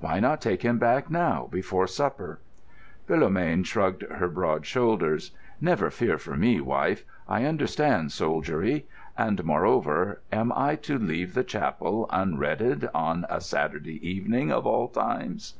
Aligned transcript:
Why 0.00 0.18
not 0.18 0.40
take 0.40 0.62
him 0.62 0.80
back 0.80 1.10
now 1.12 1.48
before 1.48 1.86
supper?" 1.86 2.40
Philomène 3.08 3.64
shrugged 3.64 4.02
her 4.10 4.26
broad 4.28 4.66
shoulders. 4.66 5.30
"Never 5.60 5.90
fear 5.90 6.18
for 6.18 6.36
me, 6.36 6.60
wife; 6.60 7.04
I 7.28 7.44
understand 7.44 8.10
soldiery. 8.10 8.88
And 9.16 9.44
moreover, 9.44 10.22
am 10.32 10.50
I 10.56 10.74
to 10.82 10.98
leave 10.98 11.34
the 11.34 11.44
chapel 11.44 12.08
unredded 12.10 12.88
on 12.92 13.26
a 13.30 13.40
Saturday 13.40 14.04
evening, 14.04 14.50
of 14.50 14.66
all 14.66 14.88
times?" 14.88 15.54